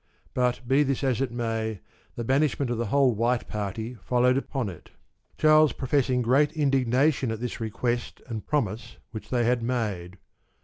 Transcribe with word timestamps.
But 0.33 0.67
be 0.67 0.81
this 0.81 1.03
as 1.03 1.21
it 1.21 1.31
may, 1.31 1.79
the 2.15 2.23
banishment 2.23 2.71
of 2.71 2.79
the 2.79 2.87
whole 2.87 3.13
White 3.13 3.47
Party 3.47 3.93
followed 3.93 4.35
upon 4.35 4.67
it, 4.67 4.89
Charles 5.37 5.73
professing 5.73 6.23
great 6.23 6.51
indignation 6.53 7.29
at 7.29 7.39
this 7.39 7.59
request 7.59 8.19
and 8.25 8.43
promise 8.43 8.97
which 9.11 9.29
they 9.29 9.43
had 9.45 9.61
made. 9.61 10.17